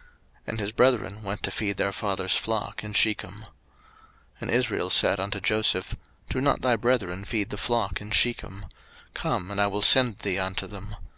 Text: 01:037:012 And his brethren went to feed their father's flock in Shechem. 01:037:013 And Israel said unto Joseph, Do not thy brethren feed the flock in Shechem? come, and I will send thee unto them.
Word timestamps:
01:037:012 0.00 0.08
And 0.48 0.60
his 0.60 0.72
brethren 0.72 1.22
went 1.22 1.42
to 1.42 1.50
feed 1.50 1.76
their 1.76 1.92
father's 1.92 2.34
flock 2.34 2.82
in 2.82 2.94
Shechem. 2.94 3.36
01:037:013 3.40 3.48
And 4.40 4.50
Israel 4.50 4.88
said 4.88 5.20
unto 5.20 5.40
Joseph, 5.42 5.94
Do 6.30 6.40
not 6.40 6.62
thy 6.62 6.76
brethren 6.76 7.26
feed 7.26 7.50
the 7.50 7.58
flock 7.58 8.00
in 8.00 8.10
Shechem? 8.10 8.64
come, 9.12 9.50
and 9.50 9.60
I 9.60 9.66
will 9.66 9.82
send 9.82 10.20
thee 10.20 10.38
unto 10.38 10.66
them. 10.66 10.96